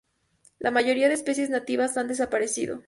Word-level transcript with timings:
La 0.57 0.71
mayoría 0.71 1.09
de 1.09 1.13
especies 1.13 1.51
nativas 1.51 1.95
han 1.95 2.07
desaparecido. 2.07 2.79